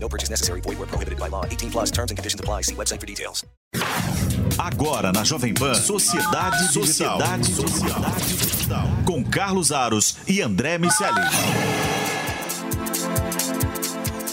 [0.00, 0.60] No purchase necessary.
[0.62, 1.44] Void where prohibited by law.
[1.44, 2.62] 18 plus terms and conditions apply.
[2.62, 3.44] See website for details.
[4.58, 8.88] Agora na Jovem Pan, Sociedade, Sociedade, Sociedade Digital.
[9.04, 11.20] Com Carlos Aros e André Miceli.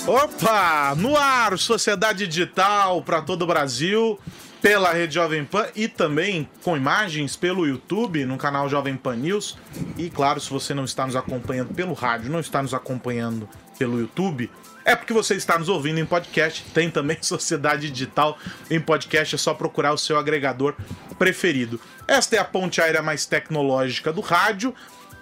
[0.07, 0.95] Opa!
[0.95, 4.19] No ar, Sociedade Digital para todo o Brasil,
[4.61, 9.57] pela Rede Jovem Pan e também com imagens pelo YouTube, no canal Jovem Pan News.
[9.97, 13.47] E claro, se você não está nos acompanhando pelo rádio, não está nos acompanhando
[13.77, 14.49] pelo YouTube,
[14.85, 16.63] é porque você está nos ouvindo em podcast.
[16.73, 18.37] Tem também Sociedade Digital
[18.69, 20.75] em podcast, é só procurar o seu agregador
[21.17, 21.81] preferido.
[22.07, 24.73] Esta é a ponte aérea mais tecnológica do rádio.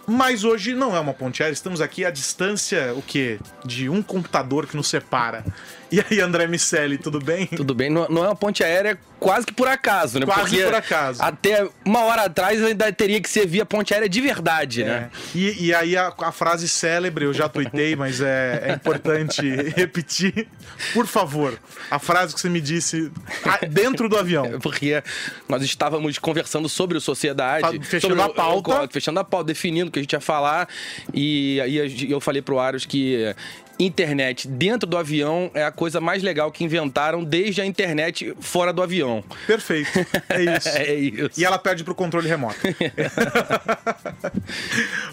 [0.05, 3.39] Mas hoje não é uma ponte aérea, estamos aqui à distância, o quê?
[3.63, 5.45] De um computador que nos separa.
[5.93, 7.45] E aí, André Miceli, tudo bem?
[7.45, 10.25] Tudo bem, não, não é uma ponte aérea quase que por acaso, né?
[10.25, 11.21] Quase Porque por acaso.
[11.21, 15.11] Até uma hora atrás ainda teria que ser via ponte aérea de verdade, né?
[15.13, 15.37] É.
[15.37, 19.41] E, e aí a, a frase célebre, eu já tuitei, mas é, é importante
[19.77, 20.47] repetir.
[20.95, 21.57] Por favor,
[21.91, 23.11] a frase que você me disse
[23.69, 24.59] dentro do avião.
[24.61, 25.01] Porque
[25.47, 27.79] nós estávamos conversando sobre o sociedade.
[27.85, 28.89] Fechando sobre a pauta.
[28.91, 30.67] Fechando a pauta, definindo o que a gente ia falar.
[31.13, 33.33] E aí eu falei pro Aros que
[33.79, 38.71] internet dentro do avião é a coisa mais legal que inventaram desde a internet fora
[38.71, 39.23] do avião.
[39.47, 39.89] Perfeito.
[40.29, 40.69] É isso.
[40.69, 41.39] É isso.
[41.39, 42.59] E ela pede pro controle remoto.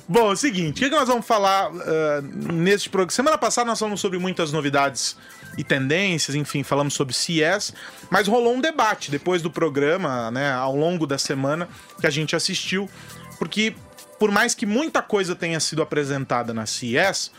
[0.08, 3.11] Bom, é o seguinte, o que que nós vamos falar ah, neste programa?
[3.11, 5.16] Semana passada nós falamos sobre muitas novidades
[5.56, 7.75] e tendências, enfim, falamos sobre CES,
[8.11, 11.69] mas rolou um debate depois do programa, né, ao longo da semana
[12.00, 12.88] que a gente assistiu,
[13.38, 13.75] porque
[14.19, 17.32] por mais que muita coisa tenha sido apresentada na CES,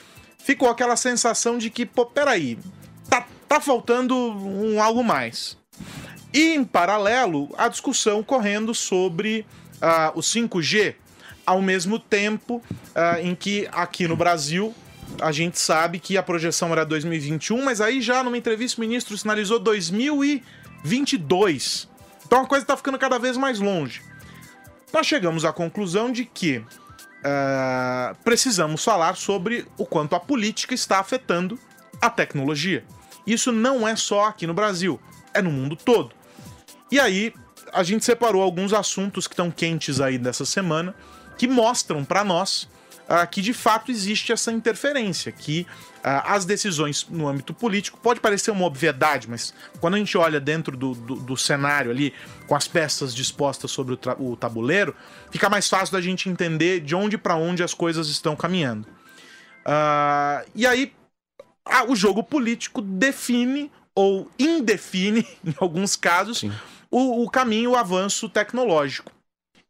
[0.43, 2.57] ficou aquela sensação de que, pô, peraí,
[3.09, 5.57] tá, tá faltando um algo mais.
[6.33, 9.45] E, em paralelo, a discussão correndo sobre
[9.81, 10.95] ah, o 5G,
[11.45, 12.63] ao mesmo tempo
[12.95, 14.73] ah, em que aqui no Brasil
[15.21, 19.17] a gente sabe que a projeção era 2021, mas aí já numa entrevista o ministro
[19.17, 21.89] sinalizou 2022.
[22.25, 24.01] Então a coisa está ficando cada vez mais longe.
[24.93, 26.63] Nós chegamos à conclusão de que
[27.23, 31.59] ah, precisamos falar sobre o quanto a política está afetando
[32.01, 32.83] a tecnologia.
[33.25, 34.99] Isso não é só aqui no Brasil,
[35.33, 36.11] é no mundo todo.
[36.91, 37.33] E aí,
[37.71, 40.95] a gente separou alguns assuntos que estão quentes aí dessa semana,
[41.37, 42.67] que mostram para nós
[43.07, 45.67] ah, que de fato existe essa interferência, que
[46.03, 50.39] ah, as decisões no âmbito político pode parecer uma obviedade, mas quando a gente olha
[50.39, 52.13] dentro do, do, do cenário ali,
[52.47, 53.99] com as peças dispostas sobre o,
[54.31, 54.95] o tabuleiro,
[55.29, 58.87] fica mais fácil da gente entender de onde para onde as coisas estão caminhando.
[59.65, 60.93] Ah, e aí,
[61.65, 66.43] ah, o jogo político define ou indefine, em alguns casos,
[66.89, 69.11] o, o caminho, o avanço tecnológico.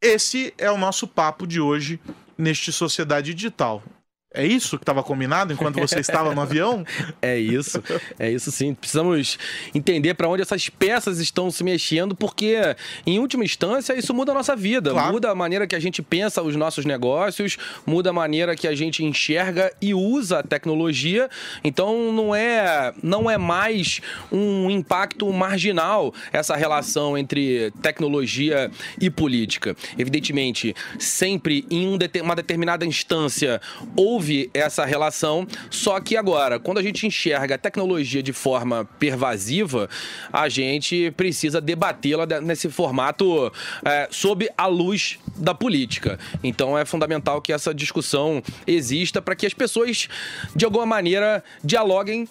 [0.02, 2.00] Esse é o nosso papo de hoje
[2.42, 3.84] neste Sociedade Digital.
[4.34, 6.86] É isso que estava combinado enquanto você estava no avião?
[7.22, 7.84] É isso,
[8.18, 8.74] é isso sim.
[8.74, 9.38] Precisamos
[9.76, 12.58] entender para onde essas peças estão se mexendo, porque,
[13.06, 15.12] em última instância, isso muda a nossa vida, Claro.
[15.14, 18.74] muda a maneira que a gente pensa os nossos negócios, muda a maneira que a
[18.74, 21.30] gente enxerga e usa a tecnologia.
[21.64, 29.76] Então, não é, não é mais um impacto marginal essa relação entre tecnologia e política.
[29.98, 33.62] Evidentemente, sempre em um uma determinada instância
[33.96, 34.21] houve
[34.54, 39.90] essa relação, só que agora, quando a gente enxerga a tecnologia de forma pervasiva,
[40.32, 43.52] a gente precisa debatê-la de- nesse formato
[43.86, 46.20] é, sob a luz da política.
[46.44, 50.08] Então é fundamental que essa discussão exista para que as pessoas,
[50.56, 52.28] de alguma maneira, dialoguem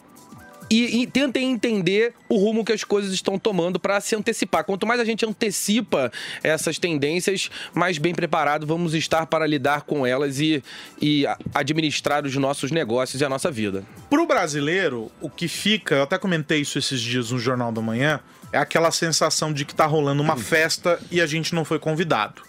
[0.71, 4.65] e, e tentem entender o rumo que as coisas estão tomando para se antecipar.
[4.65, 6.13] Quanto mais a gente antecipa
[6.43, 10.63] essas tendências, mais bem preparado vamos estar para lidar com elas e,
[11.03, 13.85] e administrar os nossos negócios e a nossa vida.
[14.09, 18.21] Pro brasileiro, o que fica, eu até comentei isso esses dias no Jornal da Manhã,
[18.53, 22.43] é aquela sensação de que tá rolando uma festa e a gente não foi convidado,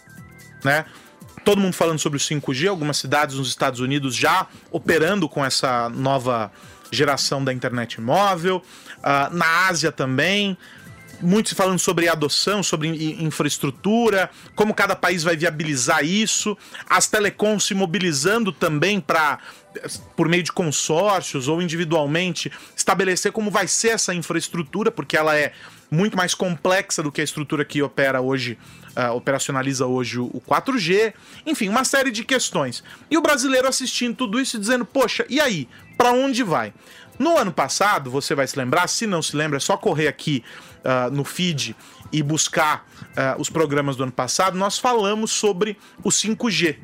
[0.63, 0.86] né?
[1.44, 5.90] Todo mundo falando sobre o 5G, algumas cidades nos Estados Unidos já operando com essa
[5.90, 6.51] nova
[6.92, 8.62] geração da internet móvel,
[9.02, 10.58] ah, na Ásia também,
[11.22, 12.88] muitos falando sobre adoção, sobre
[13.24, 16.58] infraestrutura, como cada país vai viabilizar isso,
[16.90, 19.40] as telecoms se mobilizando também para,
[20.16, 25.54] por meio de consórcios ou individualmente, estabelecer como vai ser essa infraestrutura, porque ela é
[25.92, 28.58] muito mais complexa do que a estrutura que opera hoje,
[28.96, 31.14] uh, operacionaliza hoje o, o 4G.
[31.46, 32.82] Enfim, uma série de questões.
[33.10, 35.68] E o brasileiro assistindo tudo isso e dizendo: poxa, e aí?
[35.98, 36.74] Para onde vai?
[37.20, 40.44] No ano passado, você vai se lembrar, se não se lembra, é só correr aqui
[40.80, 41.76] uh, no feed
[42.12, 44.58] e buscar uh, os programas do ano passado.
[44.58, 46.78] Nós falamos sobre o 5G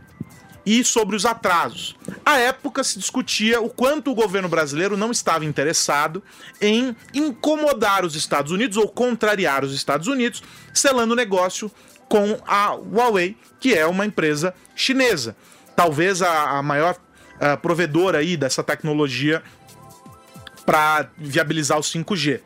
[0.67, 1.95] e sobre os atrasos.
[2.25, 6.21] À época se discutia o quanto o governo brasileiro não estava interessado
[6.59, 10.43] em incomodar os Estados Unidos ou contrariar os Estados Unidos,
[10.73, 11.71] selando negócio
[12.09, 15.37] com a Huawei, que é uma empresa chinesa.
[15.73, 19.41] Talvez a, a maior uh, provedora aí dessa tecnologia
[20.65, 22.41] para viabilizar o 5G.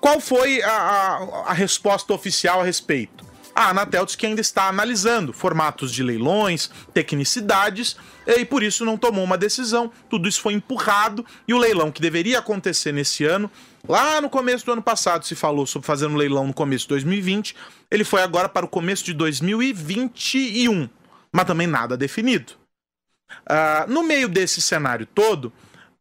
[0.00, 3.29] Qual foi a, a, a resposta oficial a respeito?
[3.54, 9.24] A Anatel que ainda está analisando formatos de leilões, tecnicidades, e por isso não tomou
[9.24, 9.90] uma decisão.
[10.08, 13.50] Tudo isso foi empurrado e o leilão que deveria acontecer nesse ano,
[13.88, 16.90] lá no começo do ano passado se falou sobre fazer um leilão no começo de
[16.90, 17.56] 2020,
[17.90, 20.88] ele foi agora para o começo de 2021,
[21.32, 22.52] mas também nada definido.
[23.48, 25.52] Uh, no meio desse cenário todo,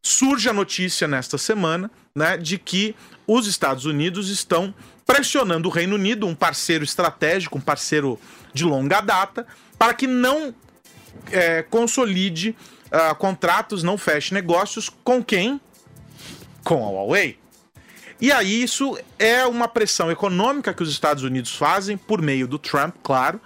[0.02, 2.96] surge a notícia nesta semana né, de que
[3.28, 4.74] os Estados Unidos estão
[5.10, 8.20] pressionando o Reino Unido, um parceiro estratégico, um parceiro
[8.54, 10.54] de longa data, para que não
[11.32, 12.56] é, consolide
[12.92, 15.60] uh, contratos, não feche negócios com quem?
[16.64, 17.40] Com a Huawei.
[18.22, 22.60] E aí isso é uma pressão econômica que os Estados Unidos fazem por meio do
[22.60, 23.42] Trump, claro,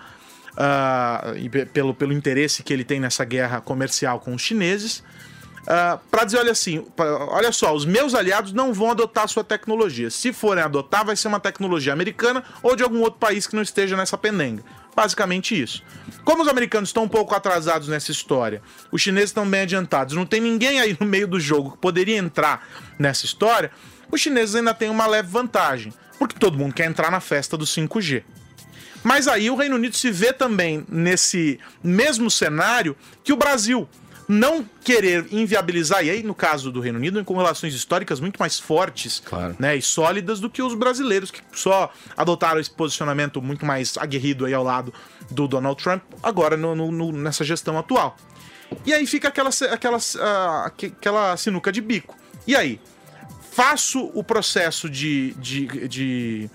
[0.55, 5.01] uh, e pelo, pelo interesse que ele tem nessa guerra comercial com os chineses,
[5.63, 9.27] uh, ah, para dizer, olha assim, olha só, os meus aliados não vão adotar a
[9.27, 10.09] sua tecnologia.
[10.09, 13.61] Se forem adotar, vai ser uma tecnologia americana ou de algum outro país que não
[13.61, 14.63] esteja nessa pendenga.
[14.95, 15.83] Basicamente isso.
[16.23, 18.61] Como os americanos estão um pouco atrasados nessa história,
[18.91, 22.17] os chineses estão bem adiantados, não tem ninguém aí no meio do jogo que poderia
[22.17, 22.67] entrar
[22.99, 23.71] nessa história,
[24.11, 27.65] os chineses ainda têm uma leve vantagem, porque todo mundo quer entrar na festa do
[27.65, 28.23] 5G.
[29.03, 33.87] Mas aí o Reino Unido se vê também nesse mesmo cenário que o Brasil
[34.27, 38.59] não querer inviabilizar, e aí no caso do Reino Unido, com relações históricas muito mais
[38.59, 39.55] fortes claro.
[39.59, 44.45] né, e sólidas do que os brasileiros, que só adotaram esse posicionamento muito mais aguerrido
[44.45, 44.93] aí ao lado
[45.29, 48.17] do Donald Trump, agora no, no, nessa gestão atual.
[48.85, 52.15] E aí fica aquela, aquela, uh, aquela sinuca de bico.
[52.47, 52.79] E aí?
[53.51, 56.49] Faço o processo de, de, de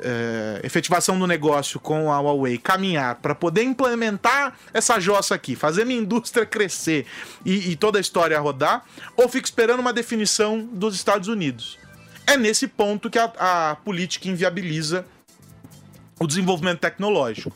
[0.00, 5.84] é, efetivação do negócio com a Huawei caminhar para poder implementar essa jossa aqui, fazer
[5.84, 7.06] minha indústria crescer
[7.44, 8.84] e, e toda a história rodar,
[9.16, 11.78] ou fico esperando uma definição dos Estados Unidos?
[12.26, 13.32] É nesse ponto que a,
[13.70, 15.06] a política inviabiliza
[16.18, 17.52] o desenvolvimento tecnológico.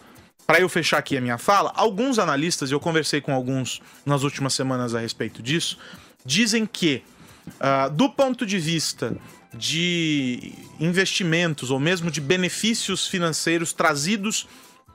[0.47, 4.23] Para eu fechar aqui a minha fala, alguns analistas, e eu conversei com alguns nas
[4.23, 5.79] últimas semanas a respeito disso,
[6.25, 7.03] dizem que,
[7.47, 9.17] uh, do ponto de vista
[9.53, 14.47] de investimentos ou mesmo de benefícios financeiros trazidos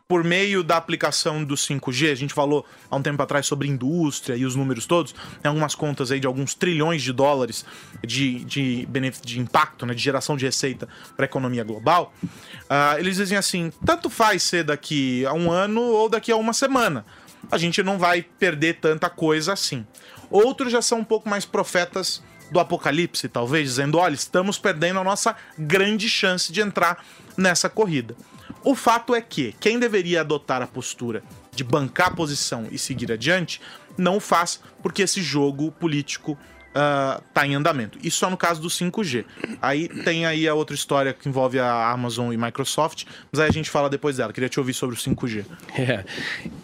[0.08, 2.12] por meio da aplicação do 5G.
[2.12, 5.14] A gente falou há um tempo atrás sobre indústria e os números todos.
[5.42, 7.66] Tem algumas contas aí de alguns trilhões de dólares
[8.06, 8.88] de, de,
[9.24, 12.14] de impacto, né, de geração de receita para a economia global.
[12.24, 16.54] Uh, eles dizem assim: tanto faz ser daqui a um ano ou daqui a uma
[16.54, 17.06] semana.
[17.52, 19.86] A gente não vai perder tanta coisa assim.
[20.30, 25.04] Outros já são um pouco mais profetas do apocalipse, talvez, dizendo: olha, estamos perdendo a
[25.04, 27.04] nossa grande chance de entrar
[27.38, 28.16] nessa corrida.
[28.64, 33.12] O fato é que quem deveria adotar a postura de bancar a posição e seguir
[33.12, 33.62] adiante
[33.98, 36.38] não faz porque esse jogo político
[36.76, 37.98] uh, tá em andamento.
[38.04, 39.26] Isso só no caso do 5G.
[39.62, 43.54] Aí tem aí a outra história que envolve a Amazon e Microsoft, mas aí a
[43.54, 44.34] gente fala depois dela.
[44.34, 45.46] Queria te ouvir sobre o 5G.
[45.78, 46.04] É,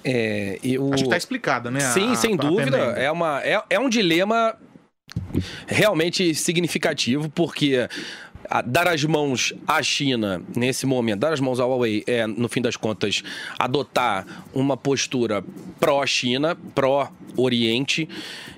[0.04, 0.94] é, eu...
[0.94, 1.80] Acho que tá explicada, né?
[1.80, 2.78] Sim, a, sem a, dúvida.
[2.78, 4.56] é, uma, é, é um dilema
[5.68, 7.88] realmente significativo, porque
[8.66, 12.62] dar as mãos à China nesse momento, dar as mãos à Huawei é, no fim
[12.62, 13.24] das contas,
[13.58, 15.44] adotar uma postura
[15.80, 18.10] pró-China, pró-Oriente.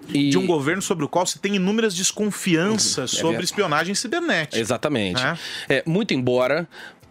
[0.10, 0.30] E...
[0.30, 4.60] De um governo sobre o qual se tem inúmeras desconfianças é sobre espionagem cibernética.
[4.60, 5.22] Exatamente.
[5.22, 5.38] É?
[5.70, 6.68] É, muito embora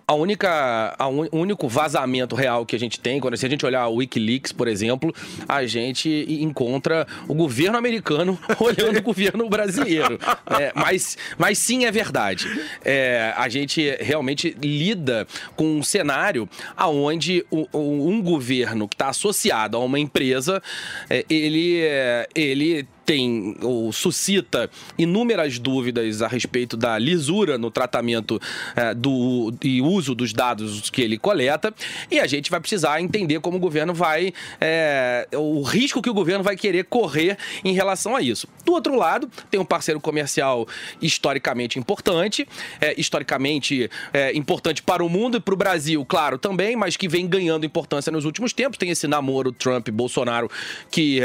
[0.07, 3.49] a única, a un, o único vazamento real que a gente tem, quando se a
[3.49, 5.15] gente olhar o WikiLeaks, por exemplo,
[5.49, 10.19] a gente encontra o governo americano olhando o governo brasileiro.
[10.59, 12.47] É, mas, mas sim é verdade.
[12.85, 19.81] É, a gente realmente lida com um cenário aonde um governo que está associado a
[19.81, 20.63] uma empresa,
[21.09, 21.81] é, ele,
[22.35, 28.41] ele tem ou suscita inúmeras dúvidas a respeito da lisura no tratamento
[28.75, 31.75] eh, do e uso dos dados que ele coleta
[32.11, 36.15] e a gente vai precisar entender como o governo vai eh, o risco que o
[36.15, 38.49] governo vai querer correr em relação a isso.
[38.65, 40.67] Do outro lado, tem um parceiro comercial
[41.03, 42.49] historicamente importante,
[42.81, 43.91] eh, historicamente
[44.35, 48.11] importante para o mundo e para o Brasil, claro, também, mas que vem ganhando importância
[48.11, 48.79] nos últimos tempos.
[48.79, 50.51] Tem esse namoro Trump-Bolsonaro
[50.91, 51.21] que,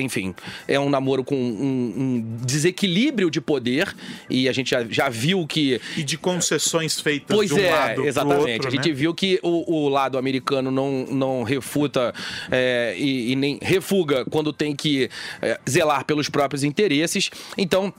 [0.00, 0.34] enfim,
[0.66, 3.94] é um namoro com um, um desequilíbrio de poder
[4.30, 7.70] e a gente já, já viu que E de concessões feitas Pois de um é,
[7.70, 8.52] lado exatamente.
[8.52, 8.94] outro, a gente né?
[8.94, 12.14] viu que o, o lado americano não, não refuta
[12.50, 15.10] é, e, e nem refuga quando tem que
[15.42, 17.30] é, zelar pelos próprios interesses.
[17.58, 17.92] Então.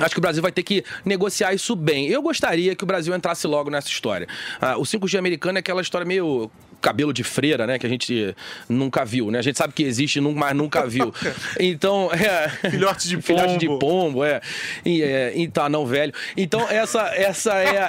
[0.00, 2.08] Acho que o Brasil vai ter que negociar isso bem.
[2.08, 4.26] Eu gostaria que o Brasil entrasse logo nessa história.
[4.60, 6.50] Ah, o 5G americano é aquela história meio
[6.84, 7.78] cabelo de freira, né?
[7.78, 8.36] Que a gente
[8.68, 9.38] nunca viu, né?
[9.38, 11.12] A gente sabe que existe, mas nunca viu.
[11.58, 12.48] Então, é...
[12.70, 13.78] Filhote de Filhote de pombo.
[13.78, 14.40] pombo, é.
[14.84, 16.12] E, é, então, não, velho.
[16.36, 17.88] Então, essa, essa é,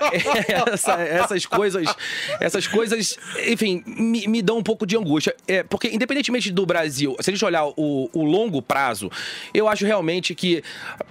[0.71, 1.85] essa- essas coisas,
[2.39, 5.35] essas coisas, enfim, me, me dão um pouco de angústia.
[5.47, 9.11] É, porque, independentemente do Brasil, se a gente olhar o, o longo prazo,
[9.53, 10.63] eu acho realmente que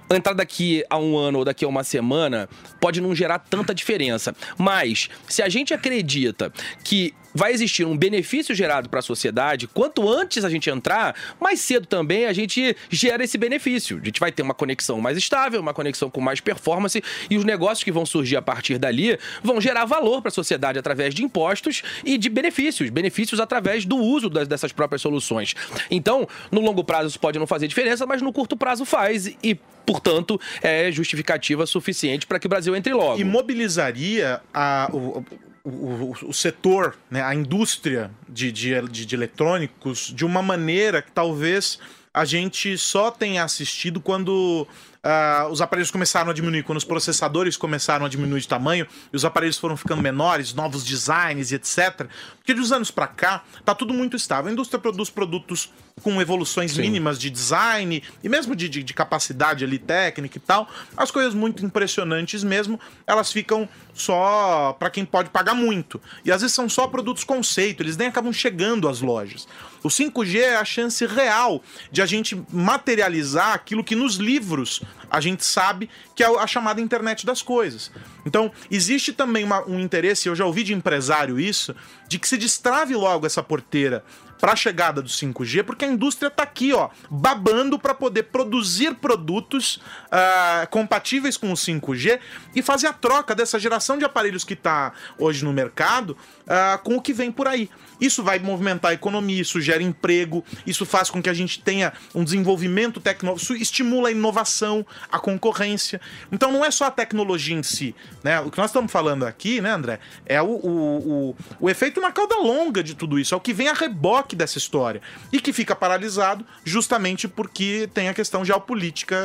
[0.09, 2.49] entrar daqui a um ano ou daqui a uma semana
[2.79, 4.35] pode não gerar tanta diferença.
[4.57, 6.51] Mas, se a gente acredita
[6.83, 11.59] que vai existir um benefício gerado para a sociedade, quanto antes a gente entrar, mais
[11.59, 13.99] cedo também a gente gera esse benefício.
[14.01, 17.43] A gente vai ter uma conexão mais estável, uma conexão com mais performance e os
[17.43, 21.23] negócios que vão surgir a partir dali vão gerar valor para a sociedade através de
[21.23, 25.53] impostos e de benefícios, benefícios através do uso das- dessas próprias soluções.
[25.91, 29.59] Então, no longo prazo isso pode não fazer diferença, mas no curto prazo faz e
[29.85, 33.19] Portanto, é justificativa suficiente para que o Brasil entre logo.
[33.21, 35.23] E mobilizaria a- o,
[35.65, 41.01] o- o- o setor, né, a indústria de, de, de- de eletrônicos de uma maneira
[41.01, 41.79] que talvez
[42.13, 44.65] a gente só tenha assistido quando
[45.07, 49.15] ah, os aparelhos começaram a diminuir, quando os processadores começaram a diminuir de tamanho e
[49.15, 52.07] os aparelhos foram ficando menores, novos designs e etc.
[52.37, 54.49] Porque de uns anos pra cá, tá tudo muito estável.
[54.49, 59.63] A indústria produz produtos com evoluções mínimas de design e mesmo de, de- de capacidade
[59.63, 60.67] ali técnica e tal.
[60.97, 65.99] As coisas muito impressionantes mesmo, elas ficam só pra quem pode pagar muito.
[66.23, 69.47] E às vezes são só produtos conceito, eles nem acabam chegando às lojas.
[69.81, 75.21] O 5G é a chance real de a gente materializar aquilo que nos livros a
[75.21, 77.89] gente sabe que é a chamada internet das coisas.
[78.25, 81.73] Então, existe também uma- um interesse, eu já ouvi de empresário isso,
[82.07, 84.03] de que se destrave logo essa porteira
[84.39, 88.95] para a chegada do 5G, porque a indústria tá aqui, ó, babando para poder produzir
[88.95, 92.19] produtos ah, compatíveis com o 5G
[92.55, 96.95] e fazer a troca dessa geração de aparelhos que tá hoje no mercado ah, com
[96.97, 97.69] o que vem por aí.
[97.99, 101.93] Isso vai movimentar a economia, isso gera emprego, isso faz com que a gente tenha
[102.13, 105.99] um desenvolvimento tecnológico, isso estimula a inovação, a concorrência.
[106.31, 108.39] Então não é só a tecnologia em si, né?
[108.39, 112.11] O que nós estamos falando aqui, né, André, é o, o, o, o efeito na
[112.11, 115.53] cauda longa de tudo isso, é o que vem a reboque dessa história e que
[115.53, 119.15] fica paralisado justamente porque tem a questão geopolítica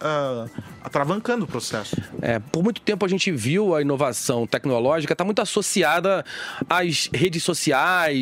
[0.00, 0.46] ah,
[0.82, 1.96] atravancando o processo.
[2.20, 6.24] É, por muito tempo a gente viu a inovação tecnológica está muito associada
[6.68, 8.17] às redes sociais,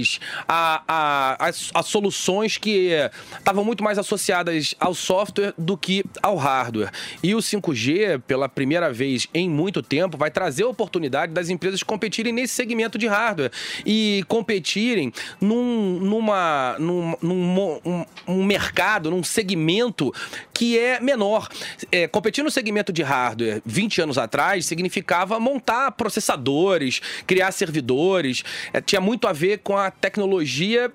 [0.49, 2.91] a, a, as- a soluções que
[3.39, 6.91] estavam muito mais associadas ao software do que ao hardware.
[7.23, 11.83] E o 5G, pela primeira vez em muito tempo, vai trazer a oportunidade das empresas
[11.83, 13.51] competirem nesse segmento de hardware
[13.85, 20.13] e competirem num, numa, num, num um, um mercado, num segmento
[20.53, 21.49] que é menor.
[21.93, 28.81] É, competir no segmento de hardware 20 anos atrás significava montar processadores, criar servidores, é,
[28.81, 30.91] tinha muito a ver com a tecnologia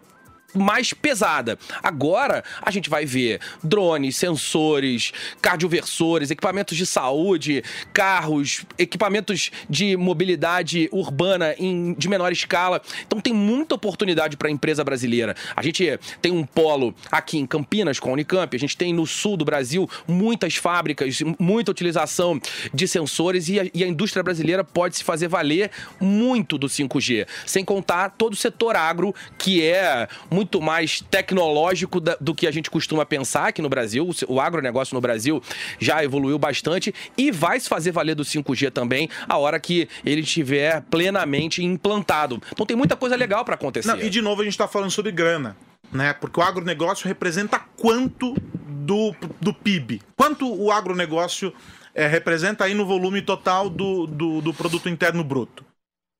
[0.54, 1.58] mais pesada.
[1.82, 10.90] Agora a gente vai ver drones, sensores, cardioversores, equipamentos de saúde, carros, equipamentos de mobilidade
[10.92, 12.82] urbana em, de menor escala.
[13.06, 15.36] Então tem muita oportunidade para a empresa brasileira.
[15.56, 19.06] A gente tem um polo aqui em Campinas com a Unicamp, a gente tem no
[19.06, 22.40] sul do Brasil muitas fábricas, muita utilização
[22.74, 27.28] de sensores e a, e a indústria brasileira pode se fazer valer muito do 5G,
[27.46, 32.52] sem contar todo o setor agro que é muito mais tecnológico da- do que a
[32.52, 34.08] gente costuma pensar aqui no Brasil.
[34.28, 35.42] O, o agronegócio no Brasil
[35.80, 40.22] já evoluiu bastante e vai se fazer valer do 5G também a hora que ele
[40.22, 42.42] estiver plenamente implantado.
[42.52, 43.88] Então tem muita coisa legal para acontecer.
[43.88, 45.56] Não, e de novo a gente tá falando sobre grana,
[45.92, 46.14] né?
[46.14, 50.02] Porque o agronegócio representa quanto do, do PIB?
[50.16, 51.54] Quanto o agronegócio
[51.94, 55.66] é, representa aí no volume total do, do, do produto interno bruto?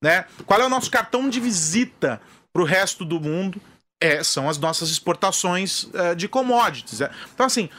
[0.04, 0.26] Né?
[0.46, 2.20] Qual é o nosso cartão de visita
[2.52, 3.62] pro resto do mundo?
[4.02, 7.02] É, são as nossas exportações é, de commodities.
[7.02, 7.12] É.
[7.34, 7.70] Então, assim,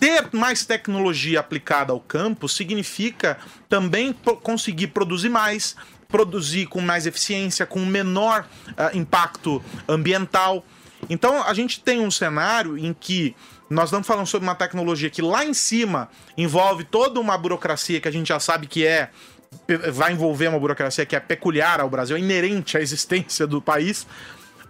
[0.00, 5.76] ter mais tecnologia aplicada ao campo significa também conseguir produzir mais,
[6.08, 10.64] produzir com mais eficiência, com menor uh, impacto ambiental.
[11.08, 13.36] Então, a gente tem um cenário em que
[13.70, 18.08] nós estamos falando sobre uma tecnologia que lá em cima envolve toda uma burocracia que
[18.08, 19.10] a gente já sabe que é
[19.92, 24.06] vai envolver uma burocracia que é peculiar ao Brasil, é inerente à existência do país,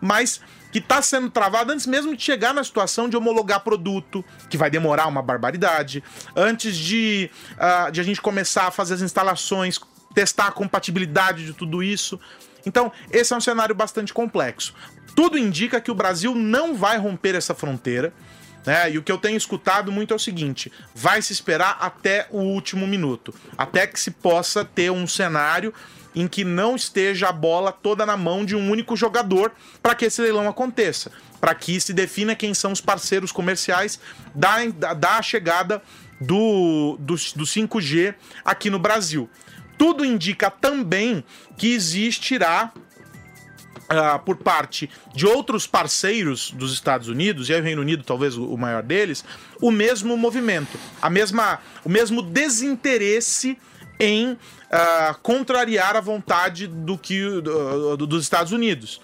[0.01, 4.57] mas que está sendo travado antes mesmo de chegar na situação de homologar produto, que
[4.57, 6.03] vai demorar uma barbaridade,
[6.37, 9.81] antes de, uh, de a gente começar a fazer as instalações,
[10.15, 12.21] testar a compatibilidade de tudo isso.
[12.67, 14.75] Então, esse é um cenário bastante complexo.
[15.15, 18.13] Tudo indica que o Brasil não vai romper essa fronteira.
[18.67, 18.93] Né?
[18.93, 22.39] E o que eu tenho escutado muito é o seguinte: vai se esperar até o
[22.39, 25.73] último minuto, até que se possa ter um cenário
[26.15, 30.07] em que não esteja a bola toda na mão de um único jogador para que
[30.07, 34.01] esse leilão aconteça, para que se defina quem são os parceiros comerciais
[34.35, 35.83] da, da chegada
[36.21, 39.29] do, do, do 5G aqui no Brasil.
[39.77, 41.25] Tudo indica também
[41.57, 42.73] que existirá
[43.89, 48.37] Uh, por parte de outros parceiros dos Estados Unidos, e aí o Reino Unido talvez
[48.37, 49.25] o maior deles,
[49.63, 53.57] o mesmo movimento, a mesma, o mesmo desinteresse
[53.99, 54.37] em
[54.71, 59.01] uh, contrariar a vontade do que do, do, dos Estados Unidos.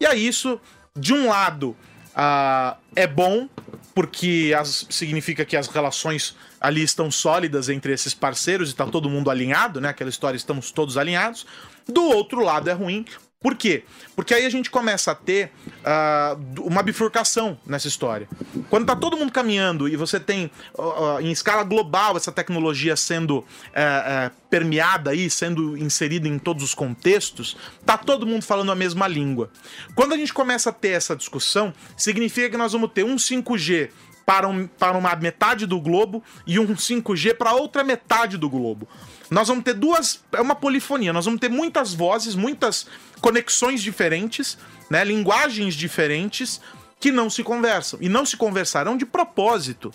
[0.00, 0.60] E aí isso,
[0.96, 1.76] de um lado,
[2.16, 3.48] uh, é bom
[3.94, 9.10] porque as, significa que as relações ali estão sólidas entre esses parceiros e está todo
[9.10, 9.90] mundo alinhado, né?
[9.90, 11.46] Aquela história estamos todos alinhados.
[11.86, 13.04] Do outro lado é ruim
[13.42, 13.84] por quê?
[14.14, 18.28] Porque aí a gente começa a ter uh, uma bifurcação nessa história.
[18.70, 22.94] Quando tá todo mundo caminhando e você tem uh, uh, em escala global essa tecnologia
[22.94, 23.44] sendo
[23.74, 28.74] eh, eh, permeada aí, sendo inserida em todos os contextos, tá todo mundo falando a
[28.74, 29.50] mesma língua.
[29.94, 33.90] Quando a gente começa a ter essa discussão, significa que nós vamos ter um 5G
[34.32, 38.88] para, um, para uma metade do globo e um 5G para outra metade do globo.
[39.30, 40.24] Nós vamos ter duas.
[40.32, 42.86] É uma polifonia, nós vamos ter muitas vozes, muitas
[43.20, 44.56] conexões diferentes,
[44.88, 45.04] né?
[45.04, 46.62] Linguagens diferentes
[46.98, 47.98] que não se conversam.
[48.00, 49.92] E não se conversarão de propósito.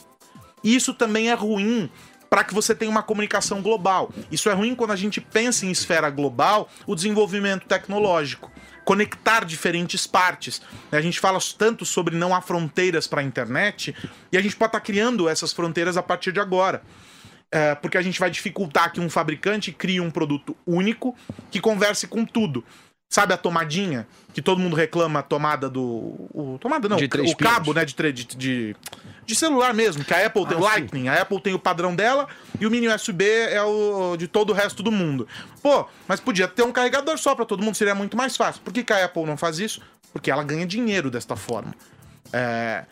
[0.63, 1.89] E isso também é ruim
[2.29, 4.11] para que você tenha uma comunicação global.
[4.31, 8.51] Isso é ruim quando a gente pensa em esfera global, o desenvolvimento tecnológico
[8.87, 10.61] conectar diferentes partes.
[10.93, 13.93] A gente fala tanto sobre não há fronteiras para a internet
[14.31, 16.81] e a gente pode estar tá criando essas fronteiras a partir de agora.
[17.51, 21.13] É, porque a gente vai dificultar que um fabricante crie um produto único
[21.51, 22.63] que converse com tudo.
[23.09, 24.05] Sabe a tomadinha?
[24.33, 26.27] Que todo mundo reclama a tomada do.
[26.33, 27.85] O, tomada não, o, o cabo, né?
[27.85, 28.75] De, de, de,
[29.25, 31.07] de, celular mesmo, que a Apple ah, tem o Lightning.
[31.07, 32.27] A Apple tem o padrão dela
[32.59, 35.25] e o mini USB é o de todo o resto do mundo.
[35.61, 38.61] Pô, mas podia ter um carregador só para todo mundo, seria muito mais fácil.
[38.61, 39.81] Por que, que a Apple não faz isso?
[40.11, 41.73] Porque ela ganha dinheiro desta forma.
[42.33, 42.83] É,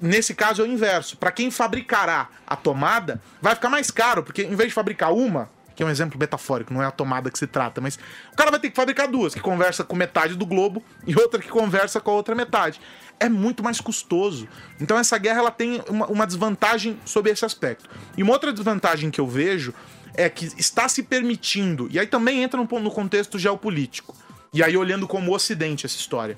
[0.00, 1.16] nesse caso é o inverso.
[1.16, 5.50] Para quem fabricará a tomada, vai ficar mais caro, porque em vez de fabricar uma,
[5.78, 7.96] que é um exemplo metafórico, não é a tomada que se trata, mas
[8.32, 11.40] o cara vai ter que fabricar duas, que conversa com metade do globo e outra
[11.40, 12.80] que conversa com a outra metade.
[13.20, 14.48] É muito mais custoso.
[14.80, 17.88] Então essa guerra ela tem uma, uma desvantagem sobre esse aspecto.
[18.16, 19.72] E uma outra desvantagem que eu vejo
[20.14, 24.16] é que está se permitindo, e aí também entra no, no contexto geopolítico,
[24.52, 26.36] e aí olhando como Ocidente essa história.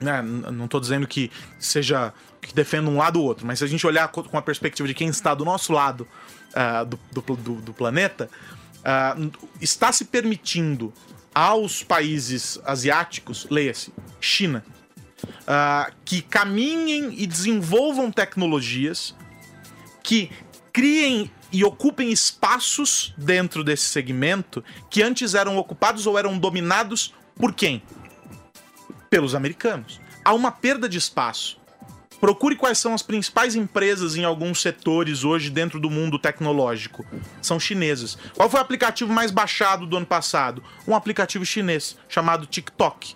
[0.00, 0.20] Né?
[0.22, 3.86] Não estou dizendo que seja que defenda um lado ou outro, mas se a gente
[3.86, 6.04] olhar com a perspectiva de quem está do nosso lado
[6.54, 8.30] uh, do, do, do, do, planeta,
[8.80, 10.92] uh, está se permitindo
[11.34, 14.64] aos países asiáticos, leia-se, China,
[15.24, 19.14] uh, que caminhem e desenvolvam tecnologias
[20.02, 20.30] que
[20.72, 27.52] criem e ocupem espaços dentro desse segmento que antes eram ocupados ou eram dominados por
[27.52, 27.82] quem?
[29.08, 30.00] Pelos americanos.
[30.24, 31.58] Há uma perda de espaço.
[32.24, 37.04] Procure quais são as principais empresas em alguns setores hoje dentro do mundo tecnológico.
[37.42, 38.16] São chinesas.
[38.34, 40.64] Qual foi o aplicativo mais baixado do ano passado?
[40.88, 43.14] Um aplicativo chinês chamado TikTok.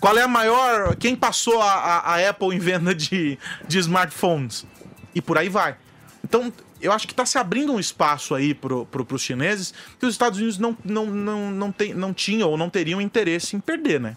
[0.00, 0.96] Qual é a maior.
[0.96, 4.66] Quem passou a, a, a Apple em venda de, de smartphones?
[5.14, 5.76] E por aí vai.
[6.24, 6.52] Então,
[6.82, 10.12] eu acho que está se abrindo um espaço aí para pro, os chineses que os
[10.12, 14.00] Estados Unidos não, não, não, não, tem, não tinham ou não teriam interesse em perder,
[14.00, 14.16] né?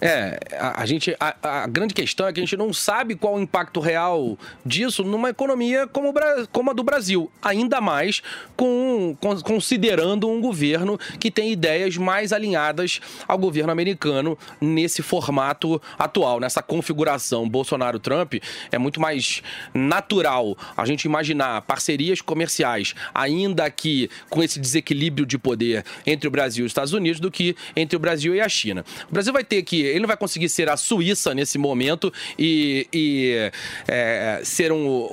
[0.00, 1.16] É, a, a gente.
[1.18, 5.02] A, a, grande questão é que a gente não sabe qual o impacto real disso
[5.04, 6.12] numa economia como,
[6.50, 7.30] como a do Brasil.
[7.42, 8.22] Ainda mais
[8.56, 16.40] com, considerando um governo que tem ideias mais alinhadas ao governo americano nesse formato atual,
[16.40, 18.34] nessa configuração Bolsonaro-Trump.
[18.70, 19.42] É muito mais
[19.74, 26.30] natural a gente imaginar parcerias comerciais, ainda que com esse desequilíbrio de poder entre o
[26.30, 28.84] Brasil e os Estados Unidos, do que entre o Brasil e a China.
[29.08, 29.80] O Brasil vai ter ter que.
[29.82, 33.50] Ele não vai conseguir ser a Suíça nesse momento e, e
[33.88, 35.08] é, ser um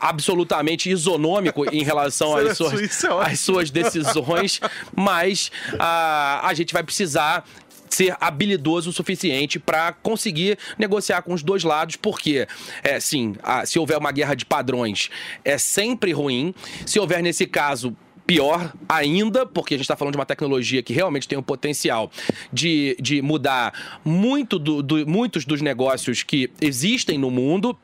[0.00, 4.60] absolutamente isonômico em relação a às suas, é às suas decisões,
[4.94, 7.44] mas a, a gente vai precisar
[7.88, 12.46] ser habilidoso o suficiente para conseguir negociar com os dois lados, porque,
[12.82, 15.08] é, sim, a- se houver uma guerra de padrões,
[15.44, 16.54] é sempre ruim.
[16.84, 17.96] Se houver, nesse caso,
[18.28, 22.12] pior ainda, porque a gente está falando de uma tecnologia que realmente tem o potencial
[22.52, 23.72] de, de mudar
[24.04, 27.74] muito do- do- muitos dos negócios que existem no mundo.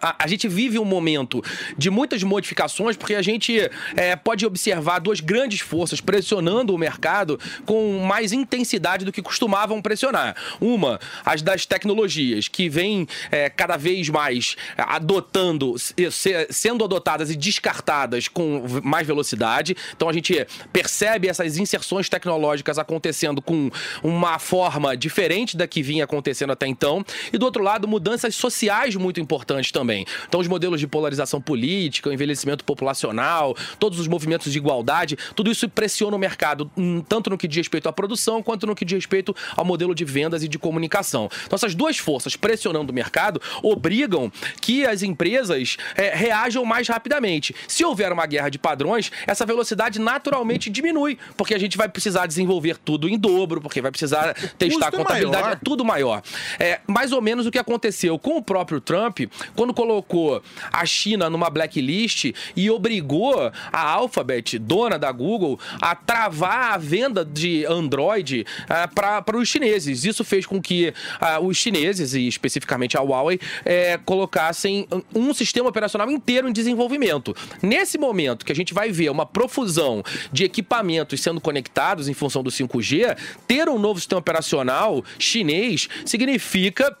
[0.00, 1.42] A, a gente vive um momento
[1.76, 3.58] de muitas modificações, porque a gente
[3.96, 9.82] é, pode observar duas grandes forças pressionando o mercado com mais intensidade do que costumavam
[9.82, 10.36] pressionar.
[10.60, 17.30] Uma, as das tecnologias, que vêm é, cada vez mais adotando, se- se- sendo adotadas
[17.30, 19.76] e descartadas com mais velocidade.
[19.96, 23.70] Então a gente percebe essas inserções tecnológicas acontecendo com
[24.02, 27.04] uma forma diferente da que vinha acontecendo até então.
[27.32, 29.81] E do outro lado, mudanças sociais muito importantes também.
[30.28, 35.50] Então, os modelos de polarização política, o envelhecimento populacional, todos os movimentos de igualdade, tudo
[35.50, 38.84] isso pressiona o mercado, hum, tanto no que diz respeito à produção, quanto no que
[38.84, 41.28] diz respeito ao modelo de vendas e de comunicação.
[41.46, 47.54] Então, essas duas forças pressionando o mercado obrigam que as empresas eh, reajam mais rapidamente.
[47.66, 52.26] Se houver uma guerra de padrões, essa velocidade naturalmente diminui, porque a gente vai precisar
[52.26, 55.56] desenvolver tudo em dobro, porque vai precisar testar a é contabilidade, maior.
[55.56, 56.22] é tudo maior.
[56.58, 59.20] É mais ou menos o que aconteceu com o próprio Trump,
[59.54, 66.74] quando colocou a China numa blacklist e obrigou a Alphabet, dona da Google, a travar
[66.74, 68.46] a venda de Android
[68.94, 70.04] para os chineses.
[70.04, 75.68] Isso fez com que ah, os chineses, e especificamente a Huawei, eh, colocassem um sistema
[75.68, 77.34] operacional inteiro em desenvolvimento.
[77.62, 82.42] Nesse momento que a gente vai ver uma profusão de equipamentos sendo conectados em função
[82.42, 86.96] do 5G, ter um novo sistema operacional chinês significa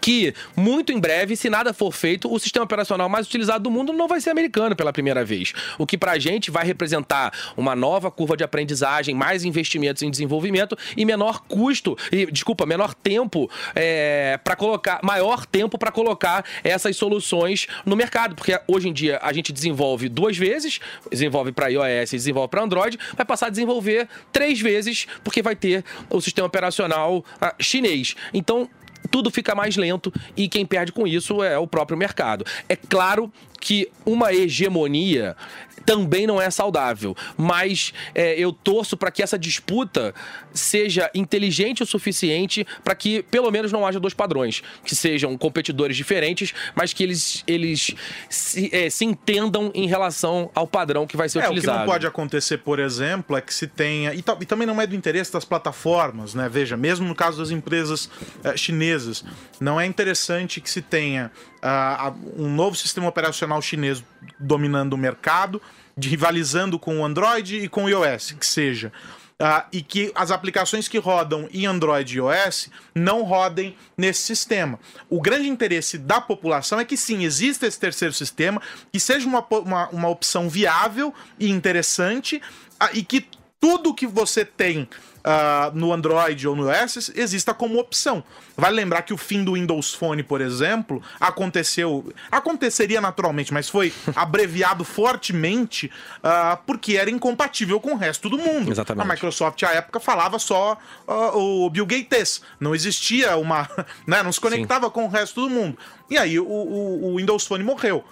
[0.00, 3.92] que muito em breve, se nada for feito, o sistema operacional mais utilizado do mundo
[3.92, 5.52] não vai ser americano pela primeira vez.
[5.78, 10.76] O que pra gente vai representar uma nova curva de aprendizagem, mais investimentos em desenvolvimento
[10.96, 16.96] e menor custo, e desculpa, menor tempo é, para colocar, maior tempo para colocar essas
[16.96, 20.80] soluções no mercado, porque hoje em dia a gente desenvolve duas vezes,
[21.10, 25.84] desenvolve para iOS desenvolve para Android, vai passar a desenvolver três vezes, porque vai ter
[26.10, 28.14] o sistema operacional ah, chinês.
[28.34, 28.68] Então
[29.10, 32.44] tudo fica mais lento e quem perde com isso é o próprio mercado.
[32.68, 35.36] É claro que uma hegemonia
[35.84, 40.14] também não é saudável, mas é, eu torço para que essa disputa
[40.52, 45.96] seja inteligente o suficiente para que pelo menos não haja dois padrões, que sejam competidores
[45.96, 47.94] diferentes, mas que eles, eles
[48.28, 51.78] se, é, se entendam em relação ao padrão que vai ser É, o que utilizado.
[51.78, 54.12] não pode acontecer, por exemplo, é que se tenha.
[54.12, 56.50] E, e também não é do interesse das plataformas, né?
[56.50, 58.10] Veja, mesmo no caso das empresas
[58.44, 58.56] eh,
[58.98, 59.24] chinesas,
[59.60, 61.30] não é interessante que se tenha
[61.62, 64.02] a- um novo sistema operacional chinês
[64.38, 65.60] dominando o mercado,
[66.00, 68.92] rivalizando com o Android e com o iOS, que seja.
[69.40, 74.80] Ah, e que as aplicações que rodam em Android e iOS não rodem nesse sistema.
[75.08, 78.60] O grande interesse da população é que sim, exista esse terceiro sistema,
[78.92, 82.42] que seja uma, uma, uma opção viável e interessante,
[82.80, 83.28] ah, e que
[83.60, 84.88] tudo que você tem
[85.30, 88.24] ah, no Android ou no iOS exista como opção.
[88.56, 92.10] Vale lembrar que o fim do Windows Phone, por exemplo, aconteceu.
[92.30, 95.90] Aconteceria naturalmente, mas foi abreviado fortemente
[96.22, 98.70] ah, porque era incompatível com o resto do mundo.
[98.70, 99.04] Exatamente.
[99.06, 102.40] A Microsoft, à época, falava só ah, o Bill Gates.
[102.58, 103.68] Não existia uma.
[104.06, 105.76] Né, não se conectava com o resto do mundo.
[106.08, 108.02] E aí o, o- o Windows Phone morreu.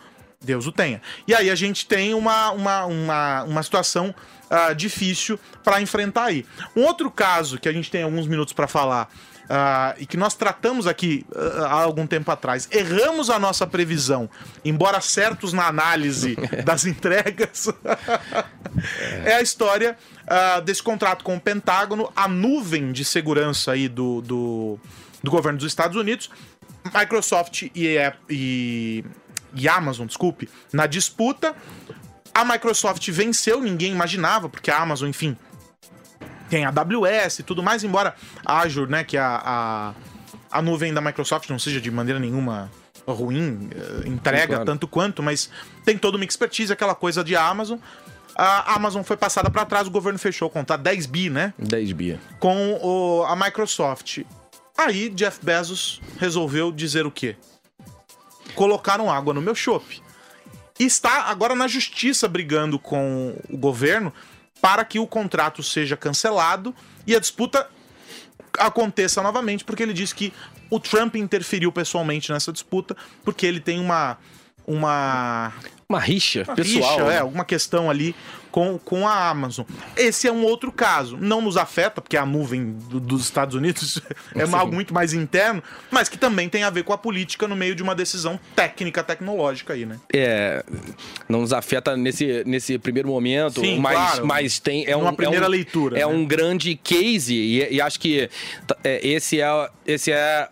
[0.46, 1.02] Deus o tenha.
[1.26, 4.14] E aí a gente tem uma, uma, uma, uma situação
[4.48, 6.46] ah, difícil para enfrentar aí.
[6.74, 9.10] Um outro caso que a gente tem alguns minutos para falar.
[9.48, 14.28] ah, e que nós tratamos aqui ah, há algum tempo atrás, erramos a nossa previsão,
[14.64, 17.68] embora certos na análise das entregas,
[19.24, 24.20] é a história ah, desse contrato com o Pentágono, a nuvem de segurança aí do,
[24.20, 24.78] do,
[25.22, 26.30] do governo dos Estados Unidos,
[26.94, 27.96] Microsoft e,
[28.28, 29.04] e,
[29.54, 31.54] e Amazon, desculpe, na disputa.
[32.34, 35.36] A Microsoft venceu, ninguém imaginava, porque a Amazon, enfim,
[36.50, 39.94] tem a AWS e tudo mais, embora a Azure, né, que é a,
[40.50, 42.70] a, a nuvem da Microsoft não seja de maneira nenhuma
[43.06, 44.64] ruim, eh, entrega claro.
[44.64, 45.48] tanto quanto, mas
[45.84, 47.78] tem toda uma expertise, aquela coisa de Amazon.
[48.34, 51.54] A Amazon foi passada para trás, o governo fechou o contrato, 10 bi, né?
[51.58, 52.20] 10 bi.
[52.38, 54.18] com o- a Microsoft.
[54.76, 57.34] Aí Jeff Bezos resolveu dizer o quê?
[58.56, 60.02] Colocaram água no meu chopp.
[60.78, 64.12] E está agora na justiça brigando com o governo
[64.60, 66.74] para que o contrato seja cancelado
[67.06, 67.68] e a disputa
[68.58, 70.32] aconteça novamente, porque ele diz que
[70.70, 74.18] o Trump interferiu pessoalmente nessa disputa, porque ele tem uma.
[74.66, 75.52] Uma
[75.88, 76.90] Uma rixa uma pessoal.
[76.90, 77.14] rixa, né?
[77.14, 78.16] é, alguma questão ali
[78.56, 79.66] com, com a Amazon.
[79.98, 81.18] Esse é um outro caso.
[81.20, 84.00] Não nos afeta, porque a nuvem do- dos Estados Unidos
[84.34, 84.54] é Sim.
[84.54, 87.74] algo muito mais interno, mas que também tem a ver com a política no meio
[87.74, 90.00] de uma decisão técnica, tecnológica aí, né?
[90.10, 90.64] É,
[91.28, 94.26] não nos afeta nesse, nesse primeiro momento, Sim, mas, claro.
[94.26, 96.06] mas tem é Numa um, primeira é um, leitura, É né?
[96.06, 98.30] um grande case e, e acho que
[98.82, 100.48] é, esse é esse é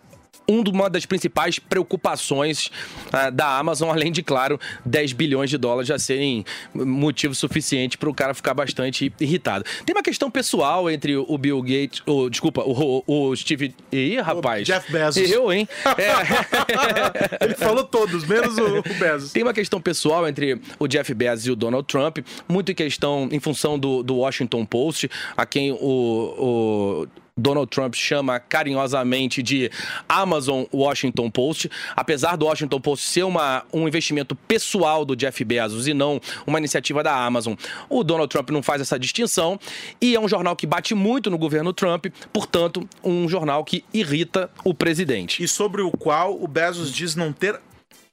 [0.47, 2.71] um uma das principais preocupações
[3.11, 8.09] ah, da Amazon, além de, claro, 10 bilhões de dólares já serem motivo suficiente para
[8.09, 9.65] o cara ficar bastante irritado.
[9.85, 13.73] Tem uma questão pessoal entre o Bill Gates, o, desculpa, o, o Steve.
[13.91, 14.65] Ih, rapaz.
[14.65, 15.29] Jeff Bezos.
[15.29, 15.67] Eu, hein?
[15.97, 17.43] É.
[17.45, 19.31] Ele falou todos, menos o, o Bezos.
[19.31, 23.29] Tem uma questão pessoal entre o Jeff Bezos e o Donald Trump, muito em questão
[23.31, 29.69] em função do, do Washington Post, a quem o, o Donald Trump chama carinhosamente de
[30.07, 31.69] Amazon Washington Post.
[31.93, 36.59] Apesar do Washington Post ser uma, um investimento pessoal do Jeff Bezos e não uma
[36.59, 37.55] iniciativa da Amazon,
[37.89, 39.59] o Donald Trump não faz essa distinção.
[39.99, 44.49] E é um jornal que bate muito no governo Trump, portanto, um jornal que irrita
[44.63, 45.43] o presidente.
[45.43, 47.59] E sobre o qual o Bezos diz não ter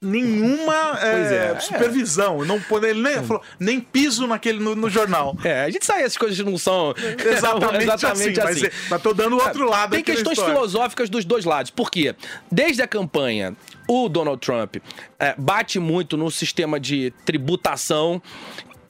[0.01, 1.59] nenhuma Pois é, é.
[1.59, 2.43] supervisão.
[2.45, 5.35] Não, pode- ele nem, falou, nem piso naquele, no, no jornal.
[5.43, 6.93] É, a gente sabe essas coisas não são
[7.25, 10.53] Exatamente, assim, Mas, é- mas tô dando o outro lado Tem questões história.
[10.55, 11.71] filosóficas dos dois lados.
[11.71, 12.15] Por quê?
[12.51, 13.55] Desde a campanha,
[13.87, 14.75] o Donald Trump
[15.19, 18.21] é, bate muito no sistema de tributação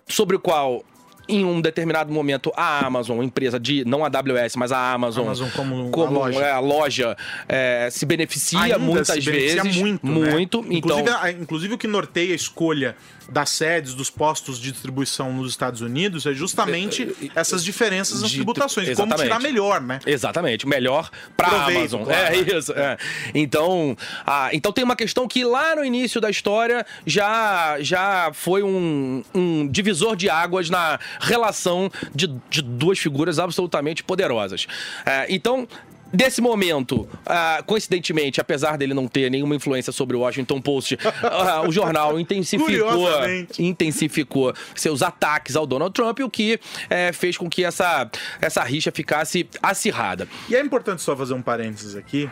[0.08, 0.84] sobre o qual.
[1.28, 5.50] Em um determinado momento, a Amazon, empresa de não a AWS, mas a Amazon, Amazon
[5.50, 6.40] como a loja.
[6.42, 9.78] é, a loja é, se beneficia Ainda muitas se beneficia vezes.
[9.82, 10.32] muito, né?
[10.32, 10.60] muito.
[10.60, 12.96] Então, Inclusive, a- inclusive o que norteia a escolha
[13.30, 18.36] das sedes, dos postos de distribuição nos Estados Unidos é justamente essas diferenças nas de-
[18.36, 18.90] tributações.
[18.90, 19.24] Como exatamente.
[19.24, 20.00] tirar melhor, né?
[20.06, 22.04] Exatamente, melhor para a Amazon.
[22.04, 22.36] claro.
[22.36, 22.74] É isso.
[22.74, 22.98] é.
[23.34, 23.96] Então,
[24.28, 29.24] ah, então tem uma questão que lá no início da história já, já foi um,
[29.34, 34.68] um divisor de águas na relação de, de duas figuras absolutamente poderosas.
[35.06, 35.68] É, então.
[36.16, 41.64] Desse momento, ah, coincidentemente, apesar dele não ter nenhuma influência sobre o Washington Post, ah,
[41.68, 43.10] o jornal intensificou,
[43.58, 48.08] intensificou seus ataques ao Donald Trump, o que eh, fez com que essa,
[48.40, 50.28] essa rixa ficasse acirrada.
[50.48, 52.30] E é importante só fazer um parênteses aqui.